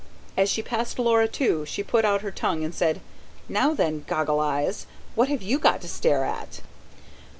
As 0.35 0.49
she 0.49 0.63
passed 0.63 0.97
Laura, 0.97 1.27
too, 1.27 1.63
she 1.67 1.83
put 1.83 2.05
out 2.05 2.21
her 2.23 2.31
tongue 2.31 2.63
and 2.63 2.73
said: 2.73 3.01
"Now 3.47 3.75
then, 3.75 4.03
goggle 4.07 4.39
eyes, 4.39 4.87
what 5.13 5.29
have 5.29 5.43
you 5.43 5.59
got 5.59 5.79
to 5.81 5.87
stare 5.87 6.25
at?" 6.25 6.61